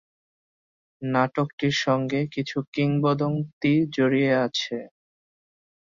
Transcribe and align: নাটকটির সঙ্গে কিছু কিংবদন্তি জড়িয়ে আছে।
নাটকটির 1.01 1.75
সঙ্গে 1.81 2.19
কিছু 2.33 2.57
কিংবদন্তি 2.73 3.73
জড়িয়ে 3.95 4.33
আছে। 4.45 4.77